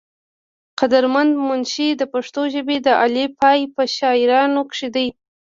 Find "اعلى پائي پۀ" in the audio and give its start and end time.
3.01-3.83